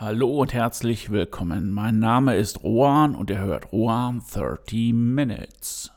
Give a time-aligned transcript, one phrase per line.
[0.00, 1.72] Hallo und herzlich willkommen.
[1.72, 5.90] Mein Name ist Rohan und ihr hört Rohan 30 Minutes.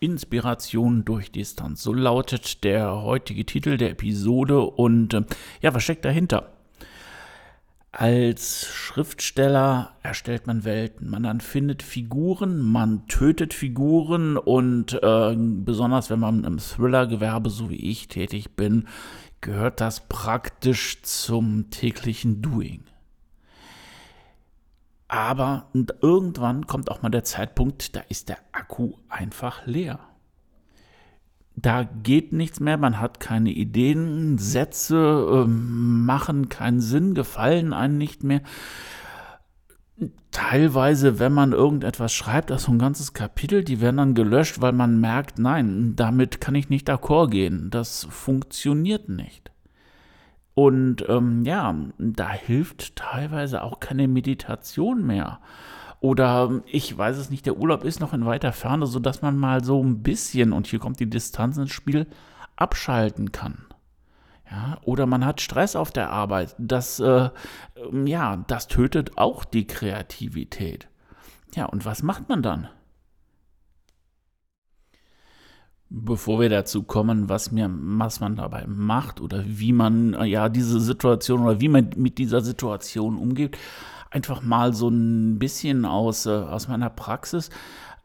[0.00, 1.84] Inspiration durch Distanz.
[1.84, 5.22] So lautet der heutige Titel der Episode und äh,
[5.62, 6.55] ja, was steckt dahinter?
[7.98, 11.08] Als Schriftsteller erstellt man Welten.
[11.08, 17.70] Man dann findet Figuren, man tötet Figuren und äh, besonders wenn man im Thriller-Gewerbe, so
[17.70, 18.86] wie ich, tätig bin,
[19.40, 22.84] gehört das praktisch zum täglichen Doing.
[25.08, 25.70] Aber
[26.02, 30.00] irgendwann kommt auch mal der Zeitpunkt, da ist der Akku einfach leer
[31.56, 37.96] da geht nichts mehr, man hat keine Ideen, Sätze äh, machen keinen Sinn, gefallen einem
[37.96, 38.42] nicht mehr.
[40.30, 44.72] Teilweise, wenn man irgendetwas schreibt, das so ein ganzes Kapitel, die werden dann gelöscht, weil
[44.72, 47.70] man merkt, nein, damit kann ich nicht d'accord gehen.
[47.70, 49.50] Das funktioniert nicht.
[50.52, 55.40] Und ähm, ja, da hilft teilweise auch keine Meditation mehr.
[56.00, 59.64] Oder ich weiß es nicht, der Urlaub ist noch in weiter Ferne, sodass man mal
[59.64, 62.06] so ein bisschen, und hier kommt die Distanz ins Spiel,
[62.56, 63.66] abschalten kann.
[64.50, 66.54] Ja, oder man hat Stress auf der Arbeit.
[66.58, 67.30] Das, äh,
[68.04, 70.88] ja, das tötet auch die Kreativität.
[71.54, 72.68] Ja, und was macht man dann?
[75.88, 80.80] Bevor wir dazu kommen, was, mir, was man dabei macht oder wie man ja diese
[80.80, 83.56] Situation oder wie man mit dieser Situation umgeht,
[84.10, 87.50] einfach mal so ein bisschen aus, äh, aus meiner Praxis.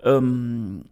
[0.03, 0.85] Ähm,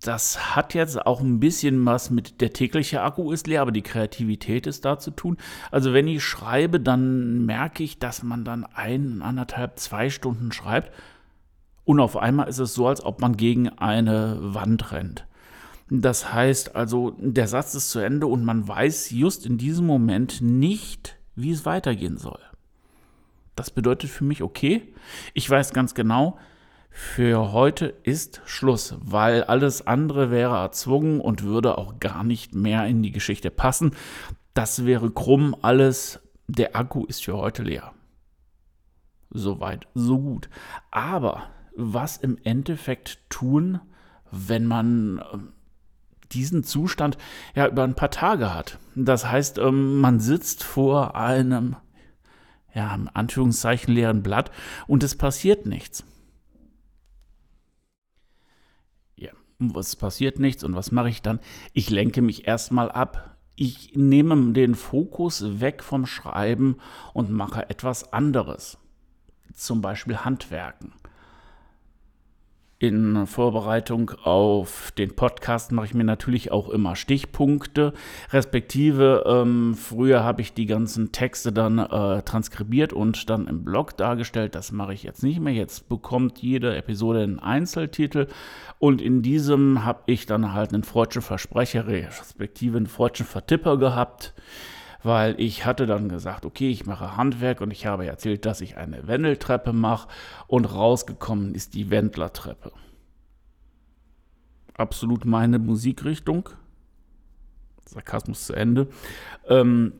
[0.00, 3.82] das hat jetzt auch ein bisschen was mit der tägliche Akku ist leer, aber die
[3.82, 5.38] Kreativität ist da zu tun.
[5.70, 10.92] Also wenn ich schreibe, dann merke ich, dass man dann ein, anderthalb, zwei Stunden schreibt
[11.84, 15.26] und auf einmal ist es so, als ob man gegen eine Wand rennt.
[15.90, 20.40] Das heißt also, der Satz ist zu Ende und man weiß just in diesem Moment
[20.40, 22.38] nicht, wie es weitergehen soll.
[23.56, 24.94] Das bedeutet für mich, okay,
[25.34, 26.38] ich weiß ganz genau,
[26.90, 32.86] für heute ist Schluss, weil alles andere wäre erzwungen und würde auch gar nicht mehr
[32.86, 33.94] in die Geschichte passen.
[34.54, 37.92] Das wäre krumm, alles, der Akku ist für heute leer.
[39.30, 40.50] Soweit, so gut.
[40.90, 43.80] Aber was im Endeffekt tun,
[44.30, 45.52] wenn man ähm,
[46.32, 47.16] diesen Zustand
[47.54, 48.78] ja über ein paar Tage hat?
[48.94, 51.76] Das heißt, ähm, man sitzt vor einem
[52.74, 54.50] ja, im Anführungszeichen leeren Blatt
[54.86, 56.04] und es passiert nichts.
[59.16, 61.40] Ja, was passiert nichts und was mache ich dann?
[61.72, 63.36] Ich lenke mich erstmal ab.
[63.54, 66.78] Ich nehme den Fokus weg vom Schreiben
[67.12, 68.78] und mache etwas anderes.
[69.54, 70.94] Zum Beispiel Handwerken
[72.82, 77.92] in Vorbereitung auf den Podcast mache ich mir natürlich auch immer Stichpunkte,
[78.32, 83.96] respektive ähm, früher habe ich die ganzen Texte dann äh, transkribiert und dann im Blog
[83.96, 84.56] dargestellt.
[84.56, 85.52] Das mache ich jetzt nicht mehr.
[85.52, 88.26] Jetzt bekommt jede Episode einen Einzeltitel
[88.80, 94.34] und in diesem habe ich dann halt einen freudschen Versprecher, respektive einen freudschen Vertipper gehabt
[95.02, 98.76] weil ich hatte dann gesagt, okay, ich mache Handwerk und ich habe erzählt, dass ich
[98.76, 100.08] eine Wendeltreppe mache
[100.46, 102.72] und rausgekommen ist die Wendlertreppe.
[104.74, 106.48] Absolut meine Musikrichtung.
[107.86, 108.88] Sarkasmus zu Ende.
[109.46, 109.92] Ähm,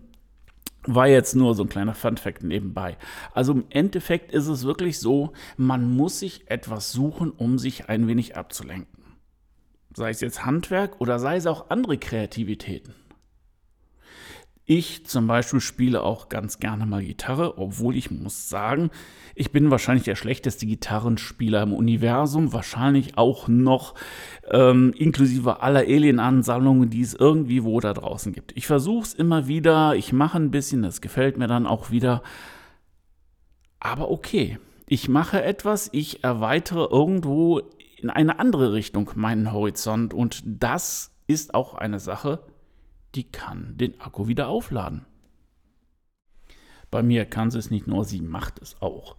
[0.85, 2.97] war jetzt nur so ein kleiner Funfact nebenbei.
[3.33, 8.09] Also im Endeffekt ist es wirklich so, man muss sich etwas suchen, um sich ein
[8.09, 9.05] wenig abzulenken.
[9.95, 12.95] Sei es jetzt Handwerk oder sei es auch andere Kreativitäten.
[14.65, 18.91] Ich zum Beispiel spiele auch ganz gerne mal Gitarre, obwohl ich muss sagen,
[19.35, 23.95] ich bin wahrscheinlich der schlechteste Gitarrenspieler im Universum, wahrscheinlich auch noch
[24.51, 28.57] ähm, inklusive aller Alien-Ansammlungen, die es irgendwie wo da draußen gibt.
[28.57, 32.23] Ich versuche es immer wieder, ich mache ein bisschen, das gefällt mir dann auch wieder.
[33.81, 37.63] Aber okay, ich mache etwas, ich erweitere irgendwo
[37.97, 42.45] in eine andere Richtung meinen Horizont und das ist auch eine Sache,
[43.15, 45.07] die kann den Akku wieder aufladen.
[46.91, 49.17] Bei mir kann sie es nicht nur, sie macht es auch.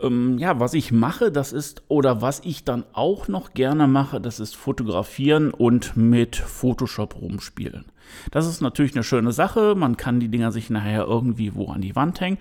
[0.00, 4.20] Ähm, ja, was ich mache, das ist, oder was ich dann auch noch gerne mache,
[4.20, 7.86] das ist fotografieren und mit Photoshop rumspielen.
[8.30, 9.74] Das ist natürlich eine schöne Sache.
[9.74, 12.38] Man kann die Dinger sich nachher irgendwie wo an die Wand hängen.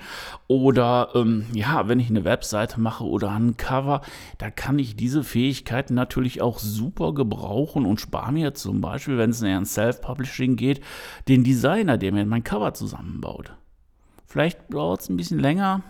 [0.47, 4.01] Oder ähm, ja, wenn ich eine Webseite mache oder ein Cover,
[4.37, 9.31] da kann ich diese Fähigkeiten natürlich auch super gebrauchen und spare mir zum Beispiel, wenn
[9.31, 10.81] es näher an Self-Publishing geht,
[11.27, 13.53] den Designer, der mir mein Cover zusammenbaut.
[14.25, 15.83] Vielleicht dauert es ein bisschen länger,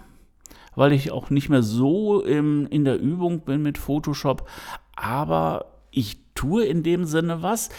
[0.78, 4.48] weil ich auch nicht mehr so im, in der Übung bin mit Photoshop.
[4.96, 7.70] Aber ich tue in dem Sinne was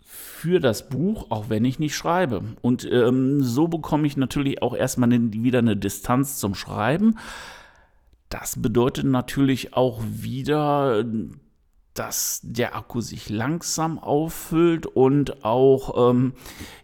[0.00, 2.42] für das Buch, auch wenn ich nicht schreibe.
[2.62, 7.18] Und ähm, so bekomme ich natürlich auch erstmal ne, wieder eine Distanz zum Schreiben.
[8.28, 11.04] Das bedeutet natürlich auch wieder,
[11.98, 16.34] dass der Akku sich langsam auffüllt und auch ähm,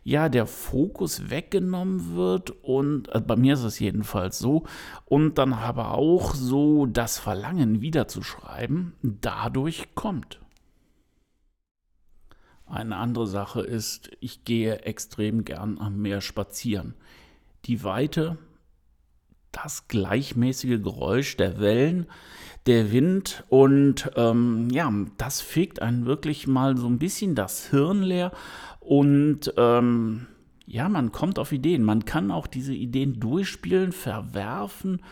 [0.05, 4.64] ja der Fokus weggenommen wird und also bei mir ist es jedenfalls so
[5.05, 10.41] und dann aber auch so das Verlangen wieder zu schreiben dadurch kommt.
[12.67, 16.94] Eine andere Sache ist, ich gehe extrem gern am Meer spazieren.
[17.67, 18.38] Die Weite,
[19.52, 22.06] das gleichmäßige Geräusch der Wellen,
[22.66, 28.02] der Wind und ähm, ja, das fegt einen wirklich mal so ein bisschen das Hirn
[28.02, 28.32] leer
[28.81, 30.26] und ähm,
[30.66, 31.82] ja, man kommt auf Ideen.
[31.82, 35.02] Man kann auch diese Ideen durchspielen, verwerfen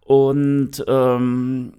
[0.00, 1.72] und ähm,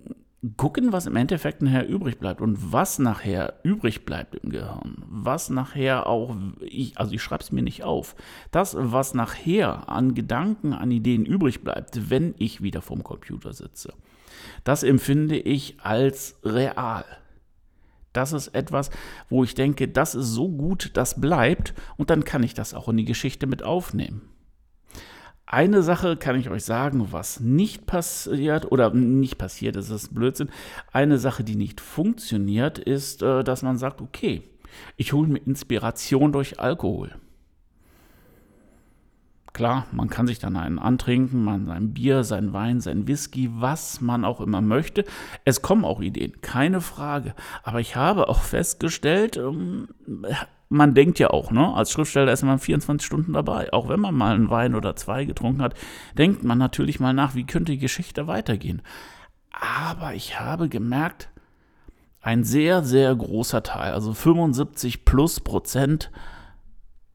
[0.56, 5.50] gucken, was im Endeffekt nachher übrig bleibt und was nachher übrig bleibt im Gehirn, was
[5.50, 8.16] nachher auch, ich, also ich schreibe es mir nicht auf,
[8.52, 13.94] das, was nachher an Gedanken, an Ideen übrig bleibt, wenn ich wieder vorm Computer sitze.
[14.64, 17.06] Das empfinde ich als real.
[18.14, 18.90] Das ist etwas,
[19.30, 22.88] wo ich denke, das ist so gut, das bleibt und dann kann ich das auch
[22.88, 24.22] in die Geschichte mit aufnehmen.
[25.52, 30.52] Eine Sache kann ich euch sagen, was nicht passiert oder nicht passiert, das ist Blödsinn.
[30.92, 34.44] Eine Sache, die nicht funktioniert, ist, äh, dass man sagt, okay,
[34.96, 37.16] ich hole mir Inspiration durch Alkohol.
[39.52, 44.02] Klar, man kann sich dann einen antrinken, man sein Bier, sein Wein, sein Whisky, was
[44.02, 45.04] man auch immer möchte.
[45.46, 47.34] Es kommen auch Ideen, keine Frage.
[47.64, 49.88] Aber ich habe auch festgestellt, ähm,
[50.70, 53.74] man denkt ja auch, ne, als Schriftsteller ist man 24 Stunden dabei.
[53.74, 55.74] Auch wenn man mal einen Wein oder zwei getrunken hat,
[56.18, 58.84] denkt man natürlich mal nach, wie könnte die Geschichte weitergehen.
[59.52, 61.30] Aber ich habe gemerkt,
[62.22, 66.12] ein sehr, sehr großer Teil, also 75 plus Prozent,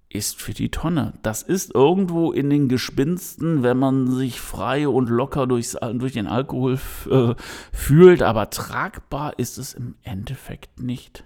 [0.08, 1.14] ist für die Tonne.
[1.22, 6.28] Das ist irgendwo in den Gespinsten, wenn man sich frei und locker durchs, durch den
[6.28, 6.78] Alkohol
[7.10, 7.34] äh,
[7.72, 11.24] fühlt, aber tragbar ist es im Endeffekt nicht.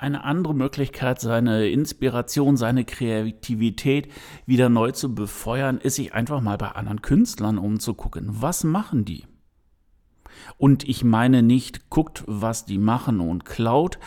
[0.00, 4.10] Eine andere Möglichkeit, seine Inspiration, seine Kreativität
[4.46, 8.26] wieder neu zu befeuern, ist sich einfach mal bei anderen Künstlern umzugucken.
[8.30, 9.26] Was machen die?
[10.56, 13.98] Und ich meine nicht, guckt, was die machen und klaut,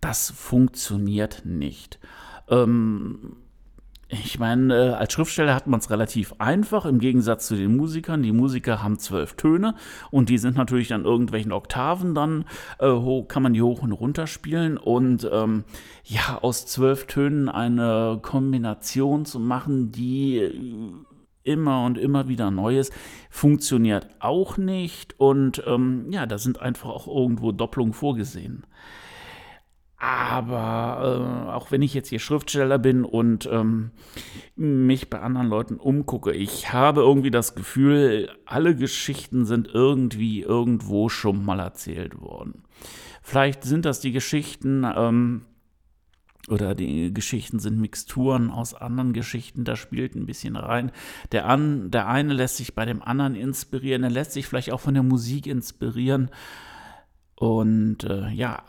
[0.00, 2.00] das funktioniert nicht.
[2.48, 3.36] Ähm,
[4.12, 8.22] ich meine, äh, als Schriftsteller hat man es relativ einfach im Gegensatz zu den Musikern.
[8.22, 9.74] Die Musiker haben zwölf Töne
[10.10, 12.44] und die sind natürlich an irgendwelchen Oktaven dann,
[12.78, 12.92] äh,
[13.26, 14.76] kann man die hoch und runter spielen.
[14.76, 15.64] Und ähm,
[16.04, 20.50] ja, aus zwölf Tönen eine Kombination zu machen, die
[21.42, 22.90] immer und immer wieder Neues,
[23.30, 25.18] funktioniert auch nicht.
[25.18, 28.66] Und ähm, ja, da sind einfach auch irgendwo Doppelungen vorgesehen.
[30.02, 33.92] Aber äh, auch wenn ich jetzt hier Schriftsteller bin und ähm,
[34.56, 41.08] mich bei anderen Leuten umgucke, ich habe irgendwie das Gefühl, alle Geschichten sind irgendwie irgendwo
[41.08, 42.64] schon mal erzählt worden.
[43.22, 45.42] Vielleicht sind das die Geschichten ähm,
[46.48, 50.90] oder die Geschichten sind Mixturen aus anderen Geschichten, da spielt ein bisschen rein.
[51.30, 54.80] Der, an, der eine lässt sich bei dem anderen inspirieren, er lässt sich vielleicht auch
[54.80, 56.30] von der Musik inspirieren.
[57.36, 58.62] Und äh, ja,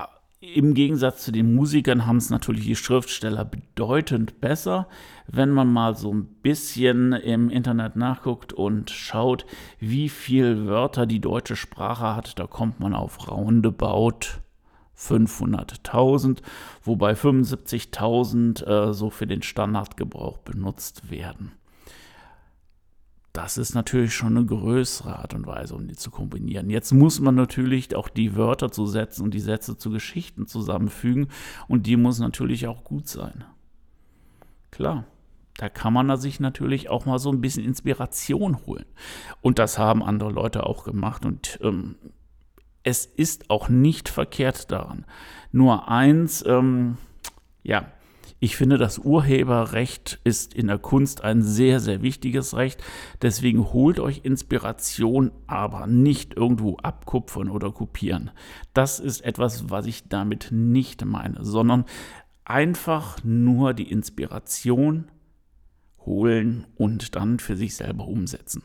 [0.44, 4.88] im Gegensatz zu den Musikern haben es natürlich die Schriftsteller bedeutend besser.
[5.28, 9.46] Wenn man mal so ein bisschen im Internet nachguckt und schaut,
[9.80, 14.42] wie viele Wörter die deutsche Sprache hat, da kommt man auf roundabout
[14.98, 16.40] 500.000,
[16.84, 21.54] wobei 75.000 äh, so für den Standardgebrauch benutzt werden
[23.34, 26.70] das ist natürlich schon eine größere Art und Weise, um die zu kombinieren.
[26.70, 31.28] Jetzt muss man natürlich auch die Wörter zu Sätzen und die Sätze zu Geschichten zusammenfügen
[31.68, 33.44] und die muss natürlich auch gut sein.
[34.70, 35.06] Klar,
[35.58, 38.86] da kann man sich natürlich auch mal so ein bisschen Inspiration holen.
[39.42, 41.96] Und das haben andere Leute auch gemacht und ähm,
[42.84, 45.06] es ist auch nicht verkehrt daran.
[45.52, 46.98] Nur eins, ähm,
[47.64, 47.93] ja,
[48.44, 52.84] ich finde, das Urheberrecht ist in der Kunst ein sehr, sehr wichtiges Recht.
[53.22, 58.32] Deswegen holt euch Inspiration, aber nicht irgendwo abkupfern oder kopieren.
[58.74, 61.86] Das ist etwas, was ich damit nicht meine, sondern
[62.44, 65.10] einfach nur die Inspiration
[66.00, 68.62] holen und dann für sich selber umsetzen.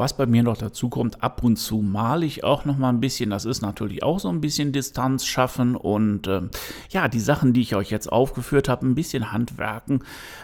[0.00, 3.00] Was bei mir noch dazu kommt, ab und zu male ich auch noch mal ein
[3.00, 3.28] bisschen.
[3.28, 6.48] Das ist natürlich auch so ein bisschen Distanz schaffen und ähm,
[6.88, 10.02] ja, die Sachen, die ich euch jetzt aufgeführt habe, ein bisschen Handwerken,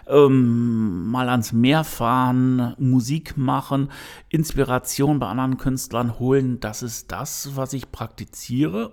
[0.08, 3.90] ähm, mal ans Meer fahren, Musik machen,
[4.28, 6.60] Inspiration bei anderen Künstlern holen.
[6.60, 8.92] Das ist das, was ich praktiziere,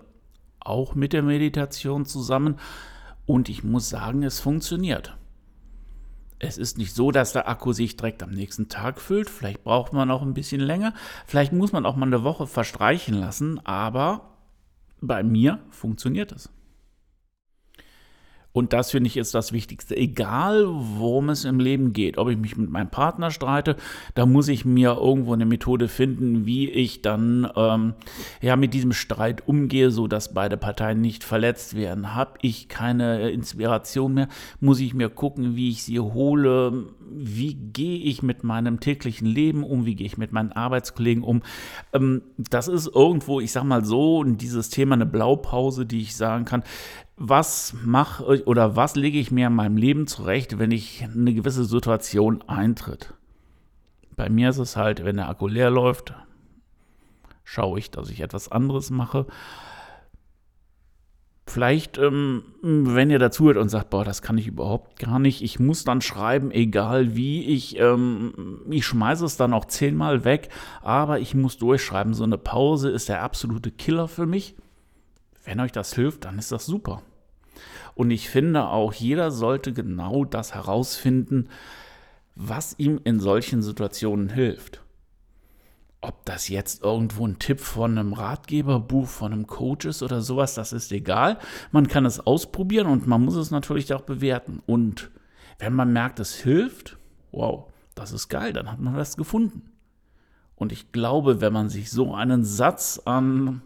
[0.61, 2.55] auch mit der Meditation zusammen.
[3.25, 5.17] Und ich muss sagen, es funktioniert.
[6.43, 9.29] Es ist nicht so, dass der Akku sich direkt am nächsten Tag füllt.
[9.29, 10.93] Vielleicht braucht man auch ein bisschen länger.
[11.25, 13.65] Vielleicht muss man auch mal eine Woche verstreichen lassen.
[13.65, 14.37] Aber
[15.01, 16.49] bei mir funktioniert es.
[18.53, 19.97] Und das finde ich ist das Wichtigste.
[19.97, 23.75] Egal, worum es im Leben geht, ob ich mich mit meinem Partner streite,
[24.13, 27.93] da muss ich mir irgendwo eine Methode finden, wie ich dann ähm,
[28.41, 32.13] ja mit diesem Streit umgehe, so dass beide Parteien nicht verletzt werden.
[32.13, 34.27] Habe ich keine Inspiration mehr,
[34.59, 36.85] muss ich mir gucken, wie ich sie hole.
[37.15, 39.85] Wie gehe ich mit meinem täglichen Leben um?
[39.85, 41.41] Wie gehe ich mit meinen Arbeitskollegen um?
[41.93, 46.45] Ähm, das ist irgendwo, ich sag mal so, dieses Thema eine Blaupause, die ich sagen
[46.45, 46.63] kann
[47.15, 51.65] was mache oder was lege ich mir in meinem Leben zurecht, wenn ich eine gewisse
[51.65, 53.13] Situation eintritt.
[54.15, 56.13] Bei mir ist es halt, wenn der Akku leer läuft,
[57.43, 59.27] schaue ich, dass ich etwas anderes mache.
[61.45, 65.59] Vielleicht, ähm, wenn ihr dazuhört und sagt, boah, das kann ich überhaupt gar nicht, ich
[65.59, 70.49] muss dann schreiben, egal wie, ich, ähm, ich schmeiße es dann auch zehnmal weg,
[70.81, 72.13] aber ich muss durchschreiben.
[72.13, 74.55] So eine Pause ist der absolute Killer für mich.
[75.43, 77.01] Wenn euch das hilft, dann ist das super.
[77.93, 81.49] Und ich finde auch, jeder sollte genau das herausfinden,
[82.35, 84.82] was ihm in solchen Situationen hilft.
[86.03, 90.53] Ob das jetzt irgendwo ein Tipp von einem Ratgeberbuch, von einem Coach ist oder sowas,
[90.53, 91.39] das ist egal.
[91.71, 94.61] Man kann es ausprobieren und man muss es natürlich auch bewerten.
[94.65, 95.11] Und
[95.59, 96.97] wenn man merkt, es hilft,
[97.31, 99.71] wow, das ist geil, dann hat man was gefunden.
[100.55, 103.61] Und ich glaube, wenn man sich so einen Satz an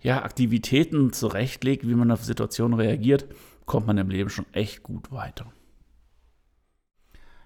[0.00, 3.26] ja, Aktivitäten zurechtlegt, wie man auf Situationen reagiert,
[3.66, 5.52] kommt man im Leben schon echt gut weiter.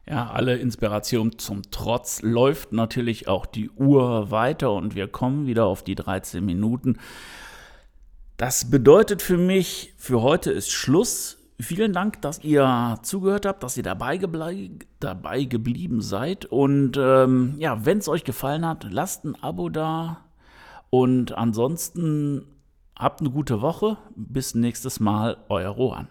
[0.09, 5.67] Ja, alle Inspiration zum Trotz läuft natürlich auch die Uhr weiter und wir kommen wieder
[5.67, 6.99] auf die 13 Minuten.
[8.37, 11.39] Das bedeutet für mich, für heute ist Schluss.
[11.59, 14.21] Vielen Dank, dass ihr zugehört habt, dass ihr dabei,
[15.01, 16.45] dabei geblieben seid.
[16.45, 20.27] Und ähm, ja, wenn es euch gefallen hat, lasst ein Abo da,
[20.91, 22.47] und ansonsten
[22.97, 23.99] habt eine gute Woche.
[24.15, 26.09] Bis nächstes Mal, euer Rohan.